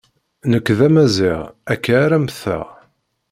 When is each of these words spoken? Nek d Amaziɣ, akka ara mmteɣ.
Nek 0.51 0.67
d 0.77 0.79
Amaziɣ, 0.87 1.39
akka 1.73 1.91
ara 2.03 2.17
mmteɣ. 2.23 2.65